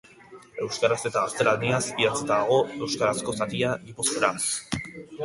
[0.67, 2.57] Euskaraz eta gaztelaniaz idatzita dago;
[2.87, 4.41] euskarazko zatia, gipuzkeraz.